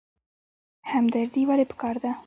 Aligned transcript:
همدردي 0.91 1.41
ولې 1.49 1.65
پکار 1.71 1.95
ده؟ 2.03 2.11